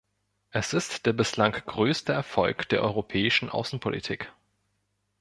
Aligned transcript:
Es 0.49 0.73
ist 0.73 1.05
der 1.05 1.13
bislang 1.13 1.51
größte 1.51 2.11
Erfolg 2.11 2.67
der 2.69 2.81
europäischen 2.81 3.51
Außenpolitik. 3.51 4.33